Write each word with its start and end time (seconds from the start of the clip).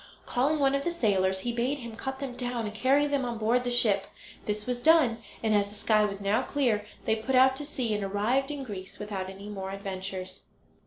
Calling 0.25 0.57
one 0.57 0.73
of 0.73 0.83
the 0.83 0.91
sailors, 0.91 1.41
he 1.41 1.51
bade 1.51 1.77
him 1.77 1.95
cut 1.95 2.17
them 2.17 2.35
down, 2.35 2.65
and 2.65 2.73
carry 2.73 3.05
them 3.05 3.23
on 3.23 3.37
board 3.37 3.63
the 3.63 3.69
ship. 3.69 4.07
This 4.47 4.65
was 4.65 4.81
done, 4.81 5.19
and 5.43 5.53
as 5.53 5.69
the 5.69 5.75
sky 5.75 6.05
was 6.05 6.19
now 6.19 6.41
clear 6.41 6.87
they 7.05 7.15
put 7.15 7.35
out 7.35 7.55
to 7.57 7.65
sea, 7.65 7.93
and 7.93 8.03
arrived 8.03 8.49
in 8.49 8.63
Greece 8.63 8.97
without 8.97 9.29
any 9.29 9.47
more 9.47 9.69
adventures. 9.69 10.41